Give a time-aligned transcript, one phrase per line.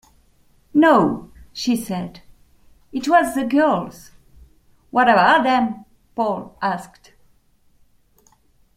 [0.73, 2.21] “No,” she said,
[2.91, 4.09] “it was the girls.”
[4.89, 5.85] “What about ’em?”
[6.15, 7.13] Paul asked.